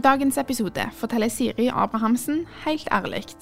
[0.00, 3.34] I dagens episode forteller Siri Abrahamsen helt ærlig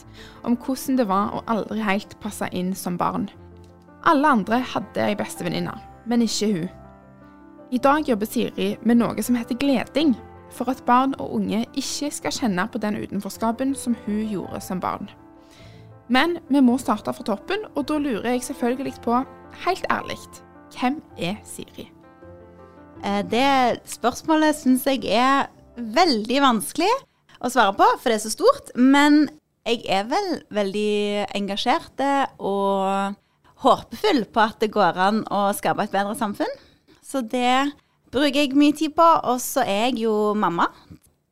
[0.43, 3.29] om hvordan det var å aldri helt passe inn som barn.
[4.03, 5.71] Alle andre hadde ei bestevenninne,
[6.11, 6.65] men ikke hun.
[7.71, 10.17] I dag jobber Siri med noe som heter gleding,
[10.51, 14.81] for at barn og unge ikke skal kjenne på den utenforskapen som hun gjorde som
[14.83, 15.07] barn.
[16.09, 19.21] Men vi må starte fra toppen, og da lurer jeg selvfølgelig på,
[19.63, 20.19] helt ærlig,
[20.75, 21.87] hvem er Siri?
[23.05, 25.47] Eh, Det spørsmålet syns jeg er
[25.79, 26.91] veldig vanskelig
[27.39, 28.73] å svare på, for det er så stort.
[28.75, 29.29] Men
[29.69, 32.03] jeg er vel veldig engasjert
[32.39, 33.19] og
[33.65, 36.55] håpefull på at det går an å skape et bedre samfunn.
[37.03, 37.71] Så det
[38.13, 39.07] bruker jeg mye tid på.
[39.29, 40.69] Og så er jeg jo mamma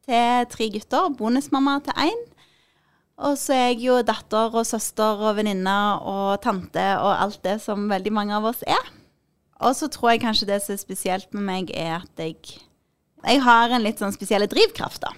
[0.07, 2.25] til tre gutter, bonusmamma til én.
[3.27, 7.57] Og så er jeg jo datter og søster og venninne og tante og alt det
[7.65, 8.93] som veldig mange av oss er.
[9.65, 12.59] Og så tror jeg kanskje det som er spesielt med meg, er at jeg,
[13.25, 15.13] jeg har en litt sånn spesiell drivkraft, da.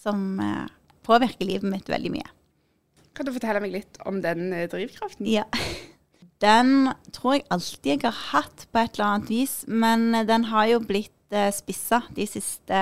[0.00, 0.66] Som eh,
[1.06, 2.28] påvirker livet mitt veldig mye.
[3.16, 5.28] Kan du fortelle meg litt om den eh, drivkraften?
[5.30, 5.46] Ja.
[6.40, 10.70] Den tror jeg alltid jeg har hatt på et eller annet vis, men den har
[10.70, 12.78] jo blitt eh, spissa de siste,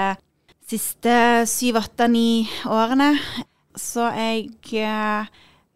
[0.70, 1.14] siste
[1.50, 3.08] syv, åtte, ni årene.
[3.74, 5.26] Så jeg eh,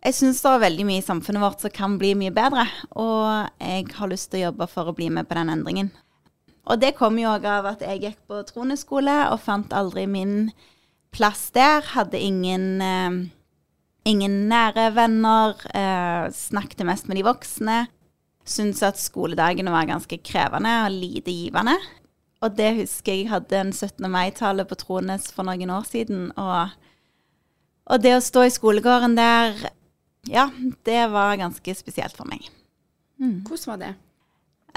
[0.03, 2.65] jeg syns det er veldig mye i samfunnet vårt som kan bli mye bedre,
[2.99, 5.93] og jeg har lyst til å jobbe for å bli med på den endringen.
[6.71, 10.53] Og det kom jo òg av at jeg gikk på Trone-skole og fant aldri min
[11.15, 11.83] plass der.
[11.95, 13.19] Hadde ingen, eh,
[14.07, 17.89] ingen nære venner, eh, snakket mest med de voksne.
[18.45, 21.79] Syntes at skoledagene var ganske krevende og lite givende.
[22.43, 24.11] Og det husker jeg hadde en 17.
[24.11, 26.33] mai-tale på Trones for noen år siden.
[26.37, 26.71] Og,
[27.87, 29.71] og det å stå i skolegården der
[30.31, 30.51] ja,
[30.87, 32.47] det var ganske spesielt for meg.
[33.47, 33.95] Hvordan var det?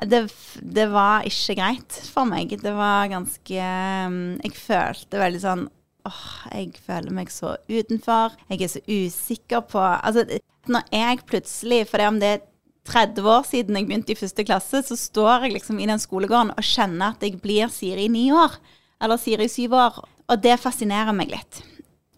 [0.04, 0.26] Det,
[0.60, 2.52] det var ikke greit for meg.
[2.60, 3.68] Det var ganske
[4.10, 5.64] um, Jeg følte veldig sånn
[6.06, 8.36] åh, jeg føler meg så utenfor.
[8.52, 10.26] Jeg er så usikker på Altså,
[10.70, 12.44] når jeg plutselig, for det om det er
[12.86, 16.54] 30 år siden jeg begynte i første klasse, så står jeg liksom i den skolegården
[16.54, 18.60] og kjenner at jeg blir Siri i ni år.
[19.02, 20.04] Eller Siri i syv år.
[20.30, 21.64] Og det fascinerer meg litt.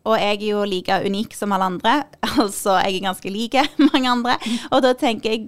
[0.07, 1.95] Og jeg er jo like unik som alle andre.
[2.37, 3.55] Altså, jeg er ganske lik
[3.89, 4.35] mange andre.
[4.71, 5.47] Og da tenker jeg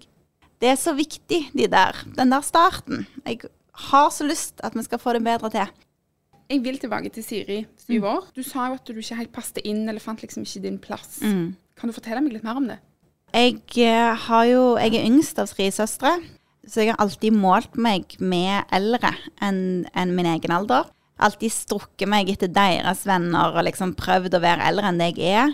[0.60, 3.06] det er så viktig, de der, den der starten.
[3.26, 3.48] Jeg
[3.90, 5.72] har så lyst at vi skal få det bedre til.
[6.50, 8.28] Jeg vil tilbake til Siri, syv år.
[8.36, 11.20] Du sa jo at du ikke helt passet inn, eller fant liksom ikke din plass.
[11.22, 12.80] Kan du fortelle meg litt mer om det?
[13.30, 16.16] Jeg eh, har jo Jeg er yngst av tre søstre,
[16.66, 19.14] så jeg har alltid målt meg med eldre
[19.46, 20.90] enn enn min egen alder.
[21.20, 25.38] Alltid strukket meg etter deres venner og liksom prøvd å være eldre enn det jeg
[25.38, 25.54] er.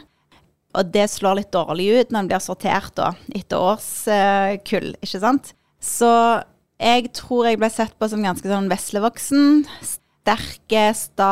[0.76, 5.54] Og det slår litt dårlig ut når en blir sortert da, etter årskull, ikke sant.
[5.80, 6.12] Så
[6.82, 9.64] jeg tror jeg ble sett på som ganske sånn veslevoksen.
[9.86, 11.32] Sterke, sta.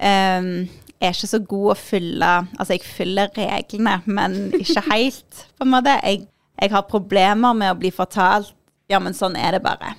[0.00, 0.68] Um,
[1.00, 5.74] er ikke så god å fylle Altså, jeg fyller reglene, men ikke helt, på en
[5.74, 5.96] måte.
[6.04, 6.26] Jeg,
[6.60, 8.54] jeg har problemer med å bli fortalt
[8.90, 9.94] Ja, men sånn er det bare.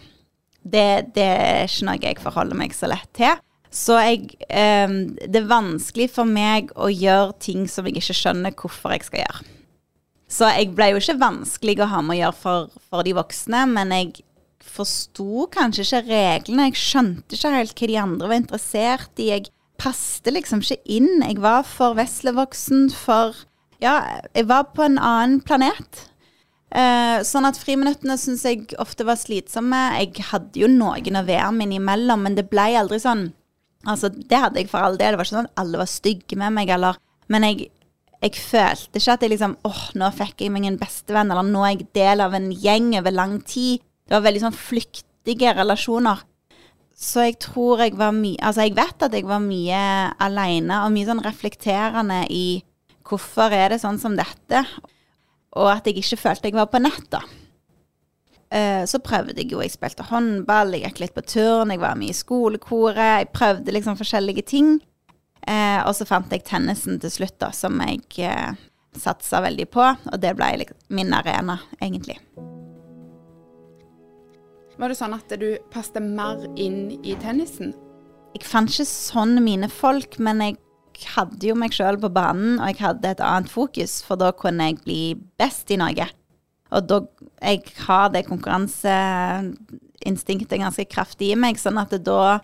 [0.62, 3.40] Det, det er ikke noe jeg forholder meg så lett til.
[3.72, 8.56] Så jeg, um, det er vanskelig for meg å gjøre ting som jeg ikke skjønner
[8.60, 9.46] hvorfor jeg skal gjøre.
[10.32, 13.64] Så jeg ble jo ikke vanskelig å ha med å gjøre for, for de voksne,
[13.72, 14.22] men jeg
[14.64, 16.68] forsto kanskje ikke reglene.
[16.70, 19.32] Jeg skjønte ikke helt hva de andre var interessert i.
[19.32, 19.50] Jeg
[19.82, 21.24] passte liksom ikke inn.
[21.24, 23.48] Jeg var for veslevoksen, for
[23.82, 26.06] Ja, jeg var på en annen planet.
[26.72, 29.80] Uh, sånn at friminuttene syns jeg ofte var slitsomme.
[29.98, 33.32] Jeg hadde jo noen å være med innimellom, men det ble aldri sånn
[33.88, 35.14] Altså, det hadde jeg for all del.
[35.14, 37.00] Det var ikke sånn at alle var stygge med meg, eller
[37.32, 37.70] Men jeg,
[38.20, 41.62] jeg følte ikke at jeg liksom åh, nå fikk jeg meg en bestevenn, eller nå
[41.64, 43.80] er jeg del av en gjeng over lang tid.
[44.04, 46.26] Det var veldig sånn flyktige relasjoner.
[47.02, 49.84] Så jeg tror jeg var mye Altså, jeg vet at jeg var mye
[50.22, 52.46] aleine, og mye sånn reflekterende i
[53.08, 54.66] hvorfor er det sånn som dette,
[55.58, 57.24] og at jeg ikke følte jeg var på nett, da.
[58.52, 61.96] Eh, Så prøvde jeg jo, jeg spilte håndball, jeg gikk litt på turn, jeg var
[61.96, 64.74] med i skolekoret, jeg prøvde liksom forskjellige ting.
[65.48, 68.60] Eh, og så fant jeg tennisen til slutt, da, som jeg eh,
[69.00, 72.20] satsa veldig på, og det ble liksom min arena, egentlig.
[74.78, 77.74] Var det sånn at du passet mer inn i tennisen?
[78.36, 80.60] Jeg fant ikke sånn mine folk, men jeg
[81.16, 84.70] hadde jo meg sjøl på banen, og jeg hadde et annet fokus, for da kunne
[84.70, 85.02] jeg bli
[85.42, 86.08] best i Norge.
[86.72, 87.02] Og da
[87.42, 92.40] Jeg har det konkurranseinstinktet ganske kraftig i meg, sånn at da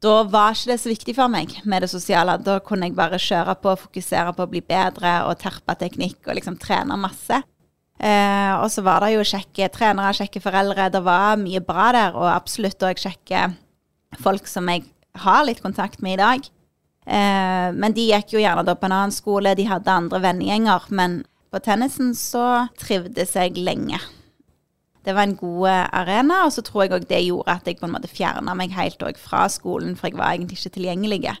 [0.00, 2.38] da var ikke det så viktig for meg med det sosiale.
[2.40, 6.38] Da kunne jeg bare kjøre på, fokusere på å bli bedre og terpe teknikk og
[6.38, 7.42] liksom trene masse.
[8.00, 10.88] Eh, og så var det jo kjekke trenere, kjekke foreldre.
[10.92, 13.50] Det var mye bra der, og absolutt òg kjekke
[14.24, 14.86] folk som jeg
[15.20, 16.48] har litt kontakt med i dag.
[17.04, 20.88] Eh, men de gikk jo gjerne da på en annen skole, de hadde andre vennegjenger.
[20.96, 21.20] Men
[21.50, 23.98] på tennisen så trivdes jeg lenge
[25.04, 27.78] det var en god eh, arena, og så tror jeg òg det gjorde at jeg
[27.80, 31.38] på en måte fjerna meg helt fra skolen, for jeg var egentlig ikke tilgjengelig.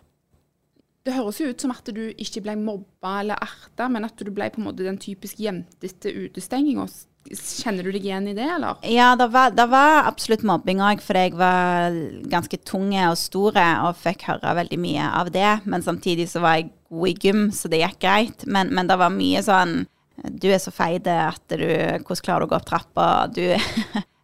[1.04, 4.32] Det høres jo ut som at du ikke ble mobba eller erta, men at du
[4.32, 6.88] ble på en måte den typisk jentete utestenginga.
[7.36, 8.80] Kjenner du deg igjen i det, eller?
[8.88, 11.96] Ja, det var, det var absolutt mobbing òg, fordi jeg var
[12.32, 15.50] ganske tunge og store og fikk høre veldig mye av det.
[15.68, 18.46] Men samtidig så var jeg god i gym, så det gikk greit.
[18.48, 19.82] Men, men det var mye sånn
[20.28, 23.06] du er så feit at du Hvordan klarer du å gå opp trappa?
[23.32, 23.42] Du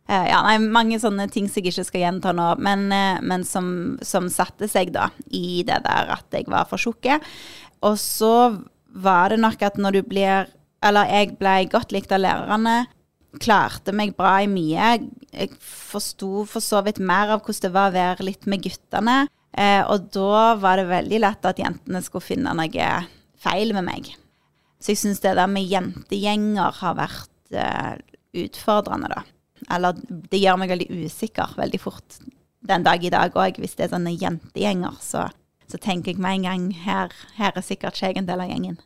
[0.06, 3.96] Ja, nei, mange sånne ting som jeg ikke skal gjenta nå, men, eh, men som,
[4.06, 7.08] som, satte seg da i det der at jeg var for tjukk.
[7.82, 8.34] Og så
[8.94, 10.52] var det nok at når du blir
[10.87, 12.84] Eller jeg ble godt likt av lærerne.
[13.42, 14.92] Klarte meg bra i mye.
[15.32, 19.16] Jeg forsto for så vidt mer av hvordan det var å være litt med guttene.
[19.56, 22.92] Eh, og da var det veldig lett at jentene skulle finne noe
[23.42, 24.12] feil med meg.
[24.87, 27.97] Så jeg syns det der med jentegjenger har vært uh,
[28.38, 29.25] utfordrende, da.
[29.75, 29.97] Eller
[30.31, 32.21] det gjør meg veldig usikker veldig fort
[32.71, 33.59] den dag i dag òg.
[33.59, 35.25] Hvis det er sånne jentegjenger, så,
[35.67, 38.53] så, tenker jeg med en gang her, her er sikkert ikke jeg en del av
[38.53, 38.79] gjengen.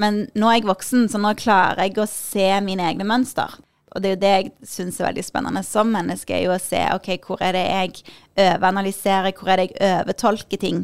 [0.00, 3.58] Men nå er jeg voksen, så nå klarer jeg å se mine egne mønster.
[3.92, 6.62] Og det er jo det jeg syns er veldig spennende som menneske, er jo å
[6.62, 8.16] se ok, hvor er det jeg
[8.48, 10.82] overanalyserer, hvor er det jeg overtolker ting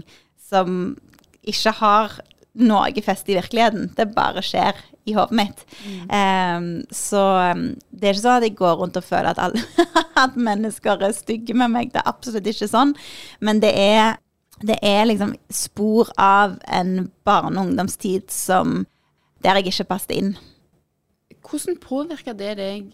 [0.50, 0.98] som
[1.48, 2.20] ikke har
[2.54, 3.90] noe fest i virkeligheten.
[3.96, 5.64] Det bare skjer i hodet mitt.
[5.84, 6.04] Mm.
[6.08, 7.22] Um, så
[7.52, 9.86] um, det er ikke sånn at jeg går rundt og føler at, alle,
[10.24, 11.92] at mennesker er stygge med meg.
[11.92, 12.94] Det er absolutt ikke sånn.
[13.44, 14.16] Men det er,
[14.64, 18.84] det er liksom spor av en barne- og ungdomstid som
[19.44, 20.36] der jeg ikke passet inn.
[21.44, 22.92] Hvordan påvirker det deg,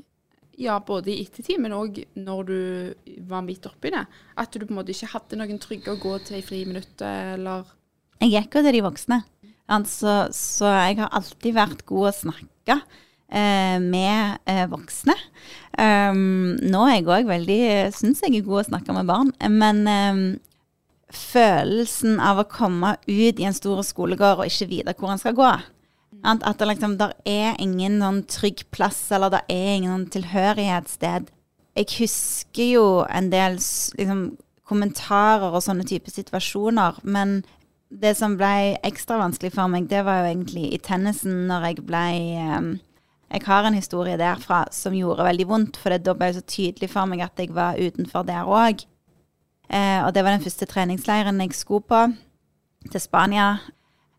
[0.59, 4.03] ja, både i ettertid, men òg når du var midt oppi det?
[4.35, 7.71] At du på en måte ikke hadde noen trygge å gå til i friminuttet, eller
[8.21, 9.23] Jeg gikk jo til de voksne.
[9.71, 12.77] Altså, så jeg har alltid vært god å snakke
[13.31, 15.15] eh, med eh, voksne.
[15.79, 17.61] Um, nå er jeg òg veldig
[17.95, 19.31] Syns jeg er god å snakke med barn.
[19.47, 20.25] Men um,
[21.15, 25.39] følelsen av å komme ut i en stor skolegård og ikke vite hvor han skal
[25.39, 29.95] gå At, at det liksom, der er ingen sånn trygg plass, eller det er ingen
[29.95, 31.31] sånn tilhørighetssted.
[31.79, 34.25] Jeg husker jo en del liksom,
[34.69, 37.41] kommentarer og sånne type situasjoner, men
[37.91, 41.83] det som ble ekstra vanskelig for meg, det var jo egentlig i tennisen når jeg
[41.89, 42.05] ble
[42.39, 42.71] um,
[43.31, 46.91] Jeg har en historie derfra som gjorde veldig vondt, for da ble det så tydelig
[46.91, 48.83] for meg at jeg var utenfor der òg.
[49.71, 52.01] Eh, og det var den første treningsleiren jeg skulle på,
[52.91, 53.53] til Spania.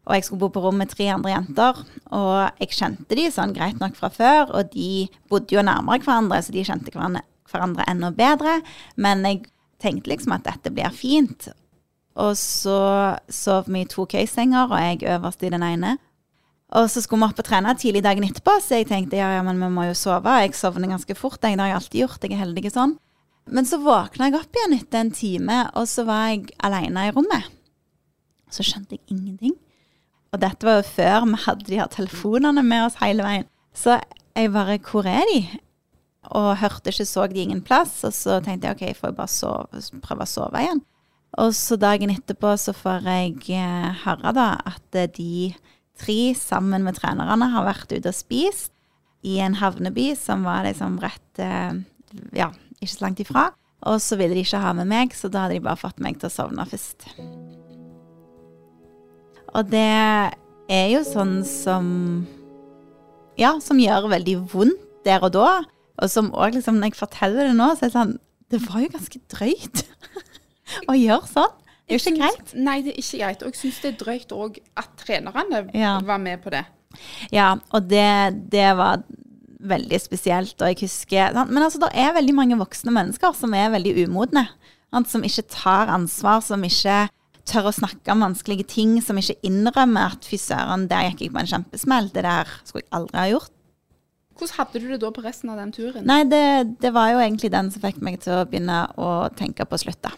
[0.07, 1.81] Og jeg skulle bo på rom med tre andre jenter.
[2.15, 6.39] Og jeg kjente de sånn greit nok fra før, og de bodde jo nærmere hverandre,
[6.39, 8.61] så de kjente hverandre enda bedre.
[8.95, 9.43] Men jeg
[9.83, 11.51] tenkte liksom at dette blir fint.
[12.19, 12.79] Og så
[13.31, 15.97] sov vi i to køysenger, og jeg øverst i den ene.
[16.71, 19.41] Og så skulle vi opp og trene tidlig dagen etterpå, så jeg tenkte ja, ja,
[19.43, 20.35] men vi må jo sove.
[20.39, 21.57] Jeg sovner ganske fort, jeg.
[21.57, 22.23] Det har jeg alltid gjort.
[22.23, 22.93] Jeg er heldig sånn.
[23.51, 27.11] Men så våkna jeg opp igjen etter en time, og så var jeg alene i
[27.15, 27.49] rommet.
[28.51, 29.57] Så skjønte jeg ingenting.
[30.31, 33.49] Og dette var jo før vi hadde de her telefonene med oss hele veien.
[33.75, 33.99] Så
[34.35, 35.41] jeg bare Hvor er de?
[36.31, 38.03] Og hørte ikke, så de ingen plass.
[38.07, 40.83] Og så tenkte jeg OK, jeg får bare sove, prøve å sove igjen.
[41.39, 45.53] Og så dagen etterpå så får jeg eh, høre da at eh, de
[46.01, 48.73] tre sammen med trenerne har vært ute og spist
[49.23, 51.79] i en havneby som var liksom rett eh,
[52.35, 52.49] Ja,
[52.81, 53.49] ikke så langt ifra.
[53.87, 56.19] Og så ville de ikke ha med meg, så da hadde de bare fått meg
[56.19, 57.07] til å sovne først.
[59.55, 59.87] Og det
[60.71, 61.87] er jo sånn som
[63.39, 65.61] Ja, som gjør veldig vondt der og da.
[66.01, 68.13] Og som òg liksom, når jeg forteller det nå, så er det sånn
[68.51, 69.85] Det var jo ganske drøyt.
[70.91, 71.57] å gjøre sånn.
[71.81, 72.53] Det er jo ikke greit.
[72.55, 73.41] Nei, det er ikke greit.
[73.43, 75.97] Og jeg syns det er drøyt òg at trenerne ja.
[76.07, 76.63] var med på det.
[77.33, 78.07] Ja, og det,
[78.51, 79.03] det var
[79.61, 80.55] veldig spesielt.
[80.61, 84.47] Og jeg husker Men altså, det er veldig mange voksne mennesker som er veldig umodne.
[85.07, 87.05] Som ikke tar ansvar, som ikke
[87.47, 91.33] tør å snakke om vanskelige ting, som ikke innrømmer at fy søren, der gikk jeg
[91.35, 92.11] på en kjempesmell.
[92.13, 93.55] Det der skulle jeg aldri ha gjort.
[94.41, 96.05] Hvordan hadde du det da på resten av den turen?
[96.07, 96.43] Nei, det,
[96.81, 99.81] det var jo egentlig den som fikk meg til å begynne å tenke på å
[99.81, 100.13] slutte.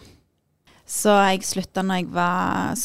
[0.84, 2.78] Så jeg slutta når jeg var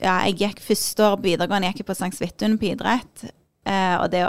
[0.00, 2.14] Ja, jeg gikk første år på videregående, jeg gikk på St.
[2.16, 3.26] Svithun på idrett.
[3.68, 4.22] Eh, og det,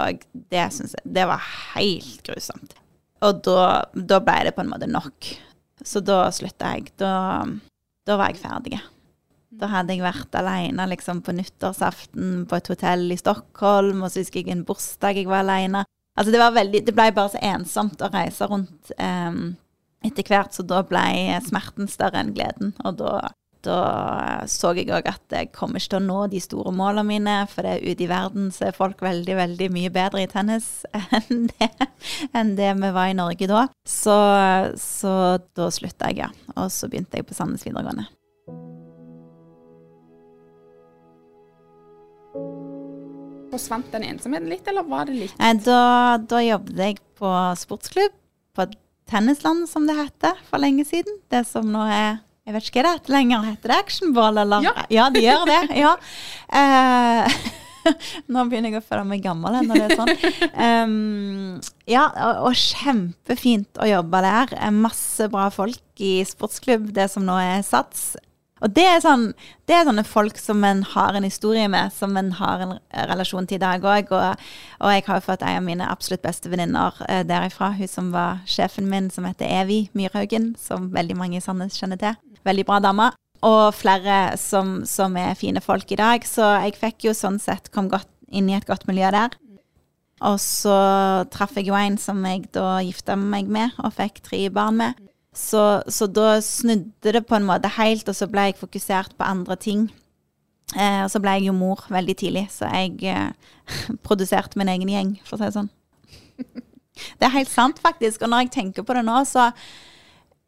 [0.52, 2.74] det syns jeg Det var helt grusomt.
[3.22, 5.30] Og da, da ble det på en måte nok.
[5.86, 6.90] Så da slutta jeg.
[7.00, 7.44] Da,
[8.06, 8.80] da var jeg ferdig.
[9.52, 14.22] Da hadde jeg vært alene liksom, på nyttårsaften på et hotell i Stockholm, og så
[14.22, 15.84] husker jeg en bursdag jeg var alene.
[16.16, 19.54] Altså, det, var veldig, det ble bare så ensomt å reise rundt em,
[20.06, 21.04] etter hvert, så da ble
[21.46, 22.74] smerten større enn gleden.
[22.86, 23.12] Og da,
[23.66, 23.78] da
[24.50, 27.66] så jeg òg at jeg kommer ikke til å nå de store målene mine, for
[27.66, 30.70] det ute i verden så er folk veldig, veldig mye bedre i tennis
[31.18, 31.70] enn det,
[32.32, 33.68] enn det vi var i Norge da.
[33.88, 34.16] Så,
[34.80, 35.14] så
[35.56, 36.32] da slutta jeg, ja.
[36.56, 38.08] Og så begynte jeg på Sandnes videregående.
[43.52, 48.14] Forsvant den ensomheten litt, eller var det litt da, da jobbet jeg på sportsklubb,
[48.56, 48.64] på
[49.12, 51.18] Tennisland som det heter for lenge siden.
[51.32, 53.42] Det som nå er Jeg vet ikke hva det heter lenger.
[53.52, 54.64] Heter det actionball, eller?
[54.90, 55.04] Ja.
[55.14, 55.58] det gjør det.
[55.78, 55.92] Ja.
[56.58, 57.36] Eh,
[58.32, 60.10] nå begynner jeg å føle meg gammel når det er sånn.
[60.56, 64.56] Um, ja, og, og kjempefint å jobbe der.
[64.58, 68.12] Eh, Masse bra folk i sportsklubb, det som nå er Sats.
[68.62, 69.32] Og det er, sånn,
[69.66, 72.76] det er sånne folk som en har en historie med, som en har en
[73.10, 74.12] relasjon til i dag òg.
[74.14, 74.44] Og,
[74.78, 77.72] og jeg har jo fått en av mine absolutt beste venninner eh, derifra.
[77.74, 81.98] Hun som var sjefen min, som heter Evi Myrhaugen, som veldig mange i Sandnes kjenner
[81.98, 82.18] til.
[82.46, 83.10] Veldig bra dame.
[83.42, 86.22] Og flere som, som er fine folk i dag.
[86.28, 89.34] Så jeg fikk jo sånn sett kom godt inn i et godt miljø der.
[90.22, 90.76] Og så
[91.34, 95.01] traff jeg jo en som jeg da gifta meg med, og fikk tre barn med.
[95.32, 99.24] Så, så da snudde det på en måte helt, og så ble jeg fokusert på
[99.24, 99.86] andre ting.
[100.76, 103.56] Eh, og så ble jeg jo mor veldig tidlig, så jeg eh,
[104.06, 105.72] produserte min egen gjeng, for å si det sånn.
[107.16, 108.20] Det er helt sant, faktisk.
[108.20, 109.48] Og når jeg tenker på det nå, så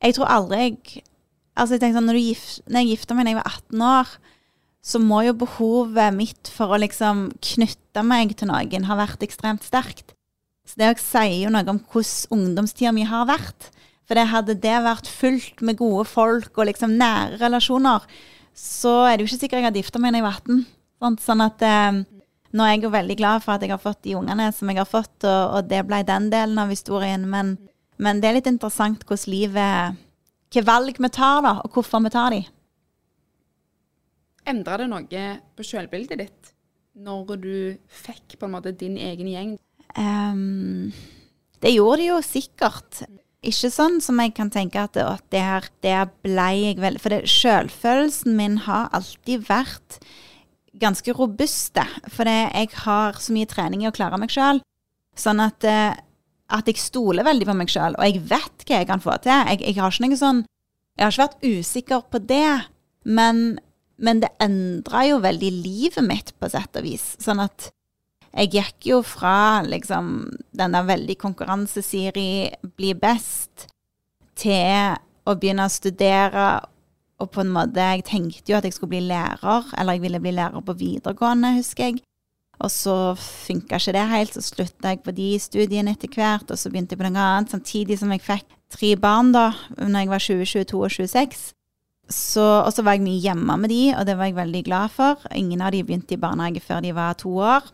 [0.04, 1.02] Jeg tror aldri jeg
[1.54, 3.82] Altså, jeg tenker sånn, når, du gif, når jeg gifta meg da jeg var 18
[3.86, 4.08] år,
[4.84, 9.62] så må jo behovet mitt for å liksom knytte meg til noen ha vært ekstremt
[9.62, 10.16] sterkt.
[10.66, 13.70] Så det òg sier jo noe om hvordan ungdomstida mi har vært.
[14.04, 18.04] For det hadde det vært fullt med gode folk og liksom nære relasjoner,
[18.54, 21.20] så er det jo ikke sikkert jeg hadde gifta meg da jeg var 18.
[21.24, 22.02] Sånn at eh,
[22.54, 24.78] nå er jeg jo veldig glad for at jeg har fått de ungene som jeg
[24.78, 27.24] har fått, og, og det ble den delen av historien.
[27.30, 27.56] Men,
[27.98, 30.02] men det er litt interessant hvordan livet
[30.54, 32.44] Hvilke valg vi tar, da, og hvorfor vi tar de.
[34.46, 35.22] Endra det noe
[35.56, 36.52] på selvbildet ditt
[36.94, 37.56] når du
[37.90, 39.56] fikk på en måte din egen gjeng?
[39.98, 40.92] Um,
[41.58, 43.02] det gjorde det jo sikkert.
[43.44, 47.24] Ikke sånn som jeg kan tenke at det, her der ble jeg vel For det,
[47.30, 49.98] selvfølelsen min har alltid vært
[50.80, 51.84] ganske robuste.
[52.10, 54.62] For jeg har så mye trening i å klare meg sjøl.
[55.14, 55.94] Sånn at, eh,
[56.50, 59.44] at jeg stoler veldig på meg sjøl, og jeg vet hva jeg kan få til.
[59.52, 60.42] Jeg, jeg har ikke noe sånn
[60.94, 62.50] Jeg har ikke vært usikker på det,
[63.02, 63.38] men,
[63.98, 67.16] men det endra jo veldig livet mitt, på sett og vis.
[67.18, 67.72] Sånn at
[68.34, 70.14] jeg gikk jo fra liksom
[70.58, 73.68] den der veldig konkurransesiri, bli best,
[74.34, 76.48] til å begynne å studere.
[77.22, 80.20] Og på en måte, jeg tenkte jo at jeg skulle bli lærer, eller jeg ville
[80.22, 82.02] bli lærer på videregående, husker jeg.
[82.62, 86.58] Og så funka ikke det helt, så slutta jeg på de studiene etter hvert, og
[86.58, 90.10] så begynte jeg på noe annet, samtidig som jeg fikk tre barn da, når jeg
[90.10, 91.46] var 20, 22 og 26.
[92.10, 94.92] Så, og så var jeg mye hjemme med de, og det var jeg veldig glad
[94.92, 95.22] for.
[95.34, 97.70] Ingen av de begynte i barnehage før de var to år.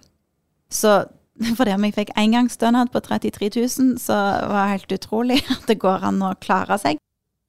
[0.73, 1.03] Så
[1.59, 4.17] fordi om jeg fikk engangsstønad på 33 000, så
[4.51, 7.01] var det helt utrolig at det går an å klare seg.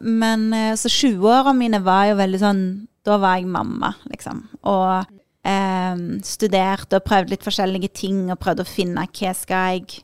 [0.02, 2.62] Men eh, så 20-åra mine var jo veldig sånn
[3.06, 4.40] Da var jeg mamma, liksom.
[4.70, 5.04] Og
[5.46, 10.02] eh, studerte og prøvde litt forskjellige ting og prøvde å finne hva skal jeg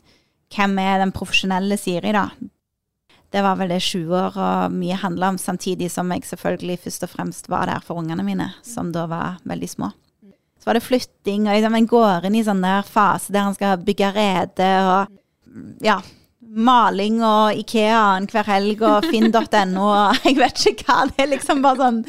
[0.53, 2.29] Hvem er den profesjonelle Siri, da?
[3.35, 7.49] Det var vel det 20-åra mye handla om, samtidig som jeg selvfølgelig først og fremst
[7.51, 9.89] var der for ungene mine, som da var veldig små.
[10.67, 13.53] Så var det flytting, og liksom en går inn i sånn der fase der en
[13.55, 15.13] skal bygge rede og
[15.79, 15.95] ja,
[16.43, 21.05] maling og Ikea hver helg og finn.no og jeg vet ikke hva.
[21.07, 22.01] Det er liksom bare sånn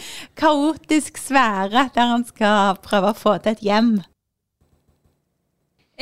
[0.42, 3.92] kaotisk sfære der han skal prøve å få til et hjem.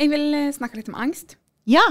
[0.01, 1.37] Jeg vil eh, snakke litt om angst.
[1.69, 1.85] Ja.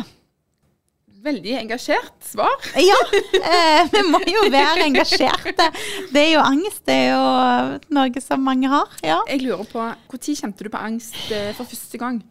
[1.26, 2.54] Veldig engasjert svar.
[2.78, 2.97] Ja,
[3.40, 5.66] eh, vi må jo være engasjerte.
[6.12, 8.95] Det er jo angst, det er jo noe som mange har.
[9.02, 12.23] Ja, Jeg lurer på, Når kjente du på angst eh, for første gang?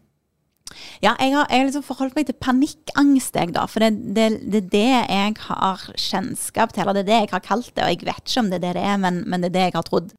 [1.04, 3.66] ja jeg har, jeg liksom forholdt meg til panikkangst, jeg da.
[3.70, 7.34] For det er det, det, det jeg har kjennskap til, eller det er det jeg
[7.36, 7.84] har kalt det.
[7.84, 9.68] Og jeg vet ikke om det er det det er, men, men det er det
[9.68, 10.16] jeg har trodd.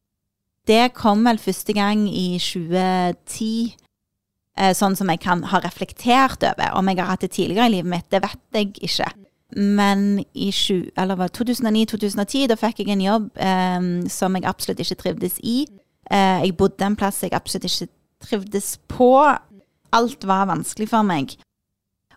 [0.66, 3.76] Det kom vel første gang i 2010.
[4.58, 6.74] eh, sånn som jeg kan ha reflektert over.
[6.78, 9.10] Om jeg har hatt det tidligere i livet mitt, det vet jeg ikke.
[9.56, 15.60] Men i 2009-2010 da fikk jeg en jobb eh, som jeg absolutt ikke trivdes i.
[16.10, 17.90] Eh, jeg bodde en plass jeg absolutt ikke
[18.26, 19.12] trivdes på.
[19.96, 21.36] Alt var vanskelig for meg.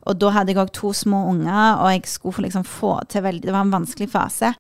[0.08, 3.46] Og da hadde jeg òg to små unger, og jeg skulle liksom få til veldig
[3.46, 4.54] Det var en vanskelig fase.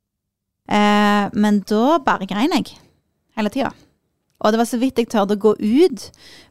[0.69, 2.75] Eh, men da bare grein jeg
[3.37, 3.71] hele tida.
[4.39, 6.05] Og det var så vidt jeg tørde å gå ut.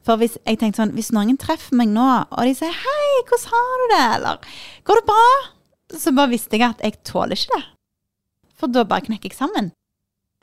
[0.05, 3.49] For hvis jeg tenkte sånn, hvis noen treffer meg nå, og de sier 'hei, hvordan
[3.55, 4.39] har du det', eller
[4.85, 5.49] 'går det bra',
[5.97, 7.65] så bare visste jeg at jeg tåler ikke det.
[8.59, 9.73] For da bare knekker jeg sammen.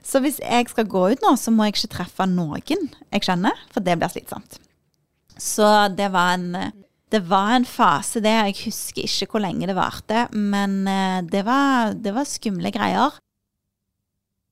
[0.06, 3.54] Så hvis jeg skal gå ut nå, så må jeg ikke treffe noen jeg kjenner,
[3.74, 4.60] for det blir slitsomt.
[5.38, 6.74] Så det var en,
[7.12, 8.32] det var en fase, det.
[8.32, 13.18] Jeg husker ikke hvor lenge det varte, men eh, det var, det var skumle greier.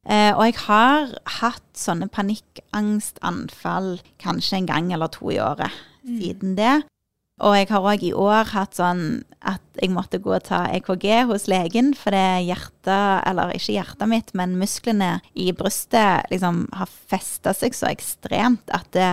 [0.04, 5.72] Eh, og jeg har hatt sånne panikkangstanfall kanskje en gang eller to i året
[6.04, 6.18] mm.
[6.20, 6.82] siden det.
[7.44, 11.26] Og jeg har òg i år hatt sånn at jeg måtte gå og ta EKG
[11.32, 17.56] hos legen fordi hjertet, eller ikke hjertet mitt, men musklene i brystet liksom har festa
[17.58, 19.12] seg så ekstremt at det,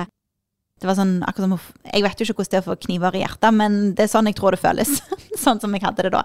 [0.81, 1.59] det var sånn akkurat som
[1.93, 4.13] Jeg vet jo ikke hvordan det er å få kniver i hjertet, men det er
[4.15, 4.95] sånn jeg tror det føles.
[5.45, 6.23] sånn som jeg hadde det da.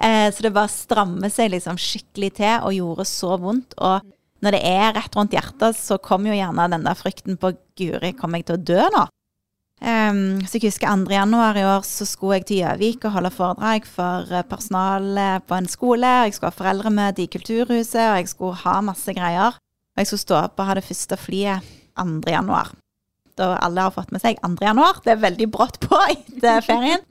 [0.00, 3.76] Eh, så det bare strammer seg liksom skikkelig til og gjorde så vondt.
[3.76, 4.08] Og
[4.44, 8.14] når det er rett rundt hjertet, så kommer jo gjerne den der frykten på Guri,
[8.16, 9.04] kommer jeg til å dø nå?
[9.78, 11.06] Um, så jeg husker 2.
[11.14, 15.54] januar i år så skulle jeg til Gjøvik og holde foredrag for eh, personalet på
[15.54, 16.10] en skole.
[16.26, 19.54] Jeg skulle ha foreldremøte i Kulturhuset, og jeg skulle ha masse greier.
[19.54, 22.18] Og jeg skulle stå opp og ha det første flyet 2.
[22.34, 22.74] januar.
[23.38, 24.56] Da alle har fått med seg 2.
[24.66, 24.98] januar.
[25.04, 27.04] Det er veldig brått på etter ferien.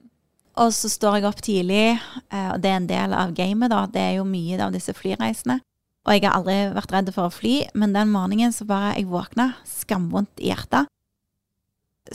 [0.58, 1.86] Og så står jeg opp tidlig,
[2.34, 3.84] eh, og det er en del av gamet, da.
[3.94, 5.60] Det er jo mye av disse flyreisene.
[6.08, 9.10] Og jeg har aldri vært redd for å fly, men den morgenen så bare jeg
[9.12, 10.90] våkna, skamvondt i hjertet.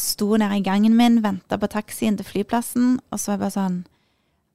[0.00, 3.56] Sto nede i gangen min, venta på taxien til flyplassen, og så var jeg bare
[3.58, 3.80] sånn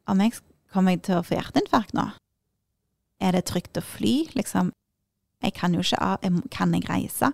[0.10, 0.34] Om jeg
[0.74, 2.08] kommer jeg til å få hjerteinfarkt nå?
[3.22, 4.32] Er det trygt å fly?
[4.34, 4.72] Liksom.
[5.46, 7.30] Jeg kan jo ikke av Kan jeg reise?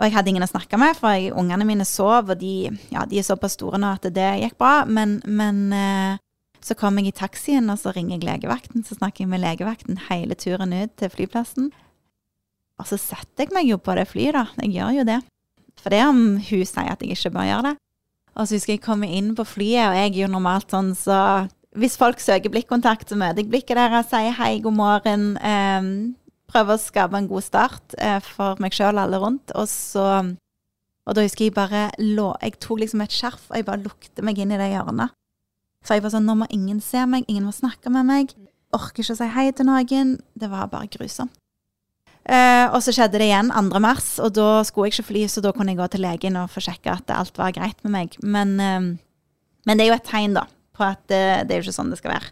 [0.00, 3.04] Og jeg hadde ingen å snakke med, for jeg, ungene mine sov, og de, ja,
[3.04, 6.14] de er såpass store nå at det gikk bra, men, men eh,
[6.64, 8.84] så kom jeg i taxien, og så ringer jeg legevakten.
[8.84, 11.68] Så snakker jeg med legevakten hele turen ut til flyplassen.
[12.80, 14.46] Og så setter jeg meg jo på det flyet, da.
[14.64, 15.20] Jeg gjør jo det.
[15.80, 17.76] For det om hun sier at jeg ikke bør gjøre det.
[18.36, 21.48] Og så husker jeg komme inn på flyet, og jeg er jo normalt sånn så
[21.70, 25.26] Hvis folk søker blikkontakt, så møter jeg blikket deres, sier hei, god morgen.
[25.38, 25.84] Eh,
[26.50, 29.54] prøver å skape en god start eh, for meg sjøl og alle rundt.
[29.58, 30.06] Og så
[31.08, 34.22] Og da husker jeg bare lå Jeg tok liksom et skjerf, og jeg bare lukte
[34.22, 35.14] meg inn i det hjørnet.
[35.84, 38.34] Så jeg var sånn, nå må ingen se meg, ingen må snakke med meg.
[38.76, 40.18] Orker ikke å si hei til noen.
[40.36, 41.32] Det var bare grusomt.
[42.28, 43.80] Eh, og så skjedde det igjen 2.
[43.80, 46.50] mars, og da skulle jeg ikke fly, så da kunne jeg gå til legen og
[46.52, 48.18] få sjekka at alt var greit med meg.
[48.20, 48.90] Men, eh,
[49.66, 50.44] men, det er jo et tegn, da,
[50.76, 52.30] på at det, det er jo ikke sånn det skal være.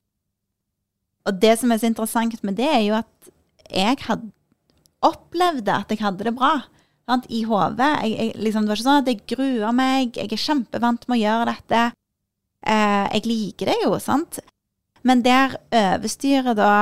[1.28, 3.33] Og det som er så interessant med det, er jo at
[3.72, 4.33] jeg hadde
[5.04, 6.57] opplevde at jeg hadde det bra
[7.09, 7.28] sant?
[7.33, 7.92] i hodet.
[8.37, 11.52] Liksom, det var ikke sånn at jeg gruer meg, jeg er kjempevant med å gjøre
[11.52, 11.85] dette.
[12.66, 14.40] Eh, jeg liker det jo, sant?
[15.07, 16.72] Men der overstyrer da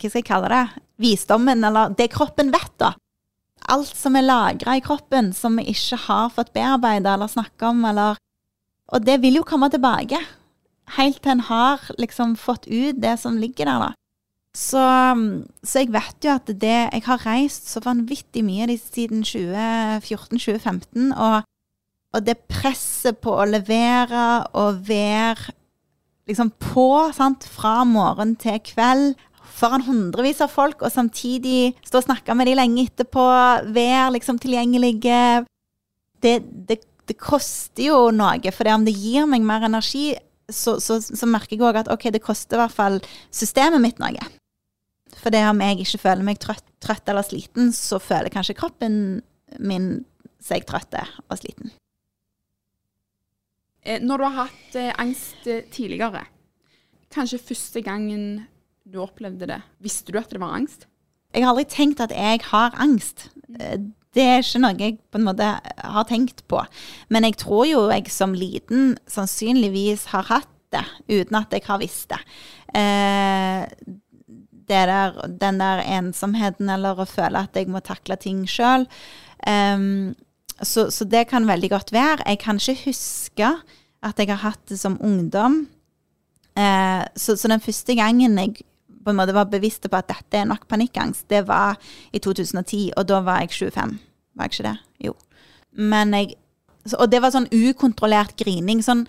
[0.00, 0.82] Hva skal jeg kalle det?
[1.00, 2.94] Visdommen, eller det kroppen vet, da.
[3.68, 7.84] Alt som er lagra i kroppen, som vi ikke har fått bearbeida eller snakka om,
[7.84, 8.16] eller
[8.90, 10.18] Og det vil jo komme tilbake.
[10.96, 13.92] Helt til en har liksom fått ut det som ligger der, da.
[14.56, 14.82] Så,
[15.62, 21.46] så, jeg vet jo at det Jeg har reist så vanvittig mye siden 2014-2015, og
[22.10, 24.26] og det presset på å levere
[24.58, 25.54] og være
[26.30, 29.12] liksom på, sant, fra morgen til kveld
[29.60, 33.26] foran hundrevis av folk, og samtidig stå og snakke med dem lenge etterpå,
[33.74, 35.20] være liksom tilgjengelige
[36.22, 36.34] det,
[36.68, 40.14] det, det, koster jo noe, for om det gir meg mer energi,
[40.50, 42.98] så, så, så merker jeg òg at ok, det koster i hvert fall
[43.34, 44.30] systemet mitt noe.
[45.18, 48.94] For det om jeg ikke føler meg trøtt, trøtt eller sliten, så føler kanskje kroppen
[49.58, 49.92] min
[50.40, 51.72] seg trøtt og sliten.
[53.82, 56.26] Eh, når du har hatt eh, angst eh, tidligere,
[57.12, 58.46] kanskje første gangen
[58.84, 60.86] du opplevde det, visste du at det var angst?
[61.34, 63.28] Jeg har aldri tenkt at jeg har angst.
[63.46, 66.64] Det er ikke noe jeg på en måte har tenkt på.
[67.08, 71.78] Men jeg tror jo jeg som liten sannsynligvis har hatt det, uten at jeg har
[71.82, 72.18] visst det.
[74.70, 78.86] Eh, der, den der ensomheten eller å føle at jeg må takle ting sjøl.
[79.46, 80.14] Um,
[80.62, 82.26] så, så, det kan veldig godt være.
[82.26, 83.52] Jeg kan ikke huske
[84.04, 85.62] at jeg har hatt det som ungdom.
[86.56, 88.64] Eh, så, så, den første gangen jeg
[89.00, 91.78] på en måte var bevisst på at dette er nok panikkangst, det var
[92.12, 93.94] i 2010, og da var jeg 25.
[94.36, 94.76] Var jeg ikke det?
[95.06, 95.14] Jo.
[95.72, 96.36] Men jeg
[96.98, 98.80] Og det var sånn ukontrollert grining.
[98.82, 99.02] Sånn,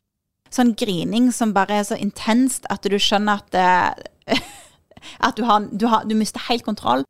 [0.52, 4.36] sånn grining som bare er så intenst at du skjønner at det,
[5.20, 7.06] At du, har, du, har, du mister helt kontroll.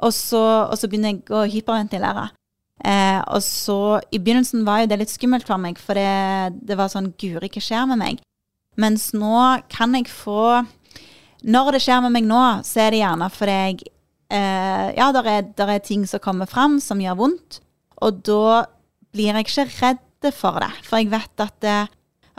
[0.00, 2.30] Og så, og så begynner jeg å hyperventilere.
[2.80, 6.78] Eh, og så I begynnelsen var jo det litt skummelt for meg, for det, det
[6.80, 8.22] var sånn Guri, hva skjer med meg?
[8.80, 9.36] Mens nå
[9.68, 10.62] kan jeg få
[11.42, 13.80] Når det skjer med meg nå, så er det gjerne fordi jeg
[14.32, 17.60] eh, Ja, der er, er ting som kommer fram som gjør vondt.
[18.00, 18.64] Og da
[19.12, 20.70] blir jeg ikke redd for det.
[20.86, 21.80] For jeg vet at det,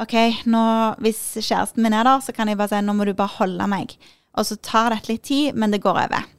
[0.01, 0.15] OK,
[0.49, 0.63] nå,
[1.03, 3.67] hvis kjæresten min er der, så kan jeg bare si nå må du bare holde
[3.69, 3.93] meg.
[4.39, 6.29] Og så tar dette litt tid, men det går over.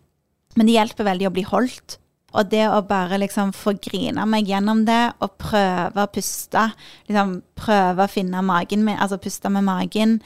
[0.56, 1.98] Men det hjelper veldig å bli holdt.
[2.32, 6.64] Og det å bare liksom få grine meg gjennom det og prøve å puste,
[7.08, 10.18] liksom prøve å finne magen min, altså puste med magen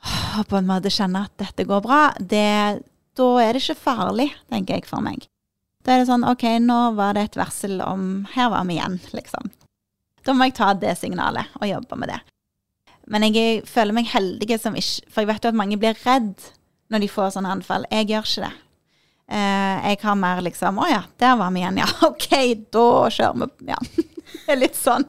[0.00, 2.80] og på en måte kjenne at dette går bra, det,
[3.18, 5.26] da er det ikke farlig, tenker jeg for meg.
[5.84, 8.98] Da er det sånn OK, nå var det et varsel om Her var vi igjen,
[9.16, 9.50] liksom.
[10.24, 12.20] Da må jeg ta det signalet og jobbe med det.
[13.10, 16.50] Men jeg føler meg heldig som ikke For jeg vet jo at mange blir redd
[16.90, 17.86] når de får sånne anfall.
[17.92, 18.54] Jeg gjør ikke det.
[19.30, 21.86] Eh, jeg har mer liksom Å ja, der var vi igjen, ja.
[22.08, 22.30] OK,
[22.74, 23.70] da kjører vi.
[23.70, 23.78] Ja.
[24.58, 25.04] litt sånn,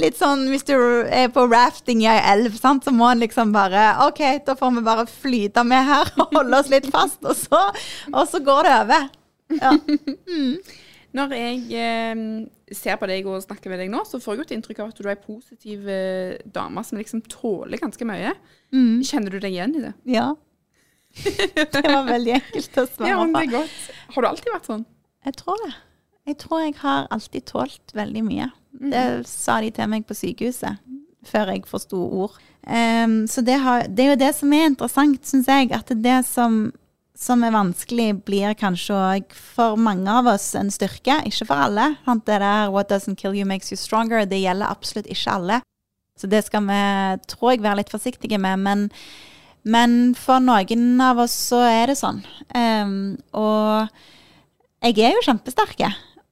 [0.00, 3.52] litt sånn hvis du er på rafting i ei elv, sant, så må en liksom
[3.52, 7.36] bare OK, da får vi bare flyte med her og holde oss litt fast, og
[7.36, 7.66] så,
[8.14, 9.10] og så går det over.
[9.60, 9.74] Ja.
[10.30, 10.56] Mm.
[11.16, 12.20] Når jeg eh,
[12.76, 14.92] ser på deg og snakker med deg nå, så får jeg jo et inntrykk av
[14.92, 18.36] at du er ei positiv eh, dame som liksom tåler ganske mye.
[18.72, 19.02] Mm.
[19.04, 19.96] Kjenner du deg igjen i det?
[20.14, 20.30] Ja.
[21.74, 23.78] det var veldig enkelt å svare Ja, men det er godt.
[24.14, 24.84] Har du alltid vært sånn?
[25.26, 25.72] Jeg tror det.
[26.30, 28.50] Jeg tror jeg har alltid tålt veldig mye.
[28.70, 30.78] Det sa de til meg på sykehuset
[31.26, 32.36] før jeg forsto ord.
[32.64, 35.70] Um, så det, har, det er jo det som er interessant, syns jeg.
[35.76, 36.60] At det som,
[37.18, 41.20] som er vanskelig, blir kanskje òg for mange av oss en styrke.
[41.28, 41.90] Ikke for alle.
[42.06, 42.24] Sant?
[42.26, 45.60] Det der 'what doesn't kill you makes you stronger', det gjelder absolutt ikke alle.
[46.20, 46.82] Så det skal vi,
[47.28, 48.58] tror jeg, være litt forsiktige med.
[48.60, 48.90] Men,
[49.64, 52.22] men for noen av oss så er det sånn.
[52.54, 53.90] Um, og
[54.80, 55.90] jeg er jo kjempesterke.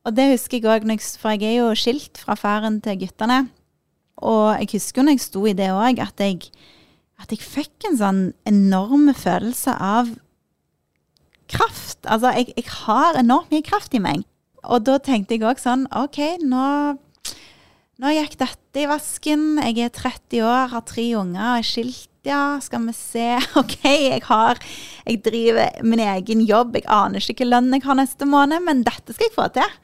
[0.09, 0.87] Og det husker jeg òg,
[1.21, 3.43] for jeg er jo skilt fra faren til guttene.
[4.25, 8.01] Og jeg husker jo når jeg sto i det òg, at, at jeg fikk en
[8.01, 10.14] sånn enorm følelse av
[11.53, 12.01] kraft.
[12.07, 14.25] Altså, jeg, jeg har enormt mye kraft i meg.
[14.69, 16.64] Og da tenkte jeg òg sånn OK, nå,
[18.03, 19.61] nå gikk dette i vasken.
[19.61, 22.08] Jeg er 30 år, har tre unger og er skilt.
[22.29, 23.29] Ja, skal vi se.
[23.61, 24.59] OK, jeg har
[25.07, 26.77] Jeg driver min egen jobb.
[26.77, 29.79] Jeg aner ikke hvilken lønn jeg har neste måned, men dette skal jeg få til.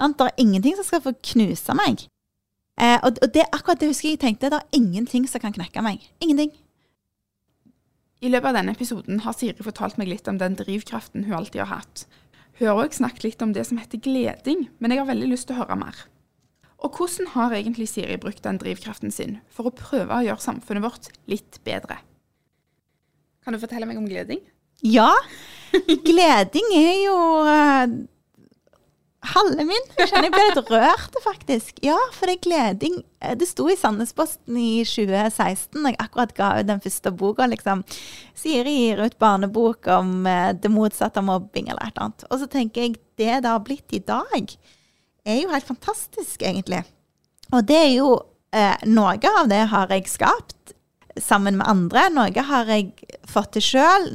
[0.00, 2.06] Det er ingenting som skal få knuse meg.
[2.80, 4.48] Eh, og det, akkurat det husker jeg tenkte.
[4.48, 6.06] Det er ingenting som kan knekke meg.
[6.24, 6.54] Ingenting.
[8.20, 11.64] I løpet av denne episoden har Siri fortalt meg litt om den drivkraften hun alltid
[11.66, 12.06] har hatt.
[12.60, 15.48] Hun har òg snakket litt om det som heter gleding, men jeg har veldig lyst
[15.48, 16.00] til å høre mer.
[16.80, 20.84] Og hvordan har egentlig Siri brukt den drivkraften sin for å prøve å gjøre samfunnet
[20.86, 21.98] vårt litt bedre?
[23.44, 24.40] Kan du fortelle meg om gleding?
[24.84, 25.10] Ja.
[26.06, 27.92] Gleding er jo eh,
[29.34, 29.84] halve min.
[29.98, 31.80] Jeg kjenner jeg ble litt rørt, faktisk.
[31.84, 32.96] Ja, for det er gleding.
[33.20, 37.48] Eh, Det sto i Sandnesposten i 2016, da jeg akkurat ga ut den første boka,
[37.52, 37.84] liksom.
[38.40, 42.26] Siri gir ut barnebok om eh, det motsatte av mobbing, eller et eller annet.
[42.30, 44.56] Og så tenker jeg, det det har blitt i dag,
[45.24, 46.82] er jo helt fantastisk, egentlig.
[47.50, 48.12] Og det er jo
[48.54, 50.74] eh, Noe av det har jeg skapt
[51.20, 52.06] sammen med andre.
[52.14, 52.92] Noe har jeg
[53.28, 54.10] fått til sjøl.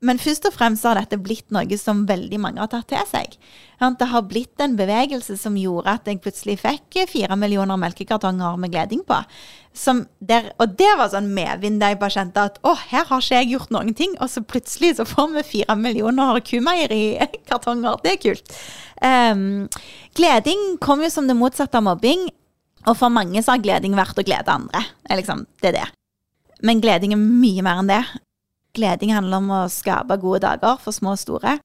[0.00, 3.36] Men først og fremst har dette blitt noe som veldig mange har tatt til seg.
[3.80, 8.74] Det har blitt en bevegelse som gjorde at jeg plutselig fikk fire millioner melkekartonger med
[8.74, 9.16] gleding på.
[10.20, 13.38] Der, og det var sånn medvind der jeg bare kjente at å, her har ikke
[13.38, 14.12] jeg gjort noen ting.
[14.20, 18.02] Og så plutselig så får vi fire millioner kumeierikartonger.
[18.04, 18.52] Det er kult.
[19.00, 19.64] Um,
[20.18, 22.28] gleding kom jo som det motsatte av mobbing.
[22.84, 24.84] Og for mange så har gleding vært å glede andre.
[25.08, 25.88] Liksom, det er det.
[26.60, 28.02] Men gleding er mye mer enn det.
[28.76, 31.56] Gleding handler om å skape gode dager for små og store.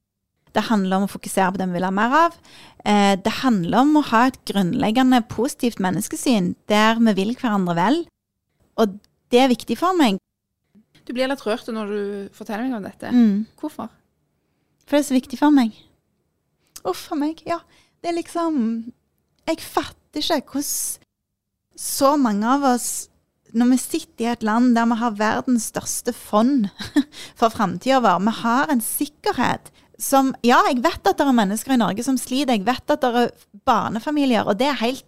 [0.56, 2.38] Det handler om å fokusere på det vi vil ha mer av.
[2.88, 8.00] Eh, det handler om å ha et grunnleggende positivt menneskesyn der vi vil hverandre vel.
[8.80, 9.00] Og
[9.34, 10.22] det er viktig for meg.
[11.06, 13.12] Du blir litt rørt når du forteller meg om dette.
[13.12, 13.46] Mm.
[13.60, 13.92] Hvorfor?
[14.86, 15.76] For det er så viktig for meg.
[16.86, 17.42] Uff a meg.
[17.46, 17.60] Ja.
[18.02, 18.62] Det er liksom
[19.46, 21.02] Jeg fatter ikke hvordan
[21.76, 23.10] så mange av oss
[23.56, 26.70] når vi sitter i et land der vi har verdens største fond
[27.40, 31.74] for framtida vår, vi har en sikkerhet som Ja, jeg vet at det er mennesker
[31.76, 33.32] i Norge som sliter, jeg vet at det er
[33.66, 35.06] barnefamilier, og det er helt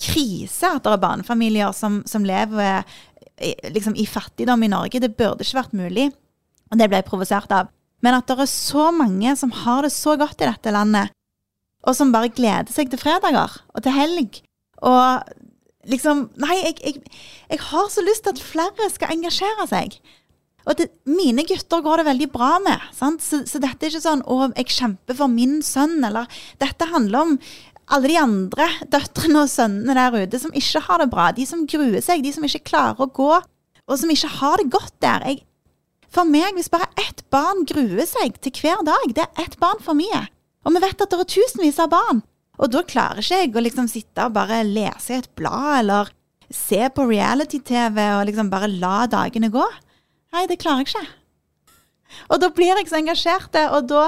[0.00, 2.84] krise at det er barnefamilier som, som lever
[3.40, 5.00] i- liksom, i fattigdom i Norge.
[5.00, 6.06] Det burde ikke vært mulig.
[6.70, 7.68] Og det ble jeg provosert av.
[8.00, 11.10] Men at det er så mange som har det så godt i dette landet,
[11.84, 14.40] og som bare gleder seg til fredager og til helg,
[14.82, 15.22] Og
[15.84, 17.02] liksom Nei, jeg, jeg,
[17.50, 19.98] jeg har så lyst til at flere skal engasjere seg.
[20.70, 22.84] Og det, mine gutter går det veldig bra med.
[22.94, 26.30] Så, så dette er ikke sånn 'Å, jeg kjemper for min sønn', eller
[26.62, 27.38] Dette handler om
[27.90, 31.30] alle de andre døtrene og sønnene der ute som ikke har det bra.
[31.34, 33.32] De som gruer seg, de som ikke klarer å gå,
[33.90, 35.26] og som ikke har det godt der.
[35.26, 35.42] Jeg,
[36.10, 39.82] for meg, hvis bare ett barn gruer seg til hver dag, det er ett barn
[39.82, 40.22] for mye.
[40.62, 42.22] Og vi vet at det er tusenvis av barn.
[42.60, 46.10] Og da klarer ikke jeg å liksom sitte og bare lese i et blad, eller
[46.50, 49.66] se på reality-TV og liksom bare la dagene gå.
[50.30, 51.08] Nei, det klarer jeg ikke.
[52.30, 54.06] Og da blir jeg så engasjert, og da,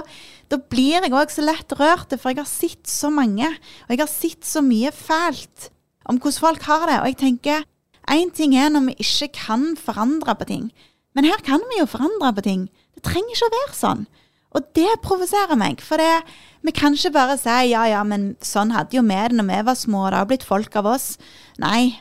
[0.51, 3.49] da blir jeg òg så lett rørt, for jeg har sett så mange,
[3.87, 5.71] og jeg har sett så mye fælt
[6.11, 6.99] om hvordan folk har det.
[7.01, 7.67] Og jeg tenker
[8.11, 10.67] én ting er når vi ikke kan forandre på ting,
[11.15, 12.67] men her kan vi jo forandre på ting.
[12.97, 14.07] Det trenger ikke å være sånn.
[14.53, 16.23] Og det provoserer meg, for det,
[16.65, 19.61] vi kan ikke bare si ja, ja, men sånn hadde jo vi det når vi
[19.69, 21.15] var små, det har blitt folk av oss.
[21.63, 21.97] Nei,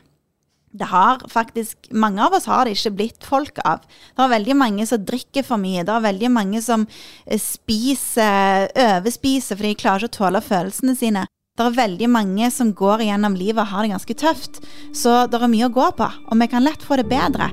[0.71, 3.83] det har faktisk Mange av oss har det ikke blitt folk av.
[4.15, 5.83] Det er veldig mange som drikker for mye.
[5.83, 6.85] Det er veldig mange som
[7.25, 11.25] eh, spiser, overspiser fordi de klarer ikke å tåle følelsene sine.
[11.59, 14.61] Det er veldig mange som går gjennom livet og har det ganske tøft.
[14.95, 17.51] Så det er mye å gå på, og vi kan lett få det bedre.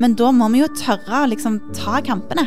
[0.00, 2.46] Men da må vi jo tørre å liksom ta kampene.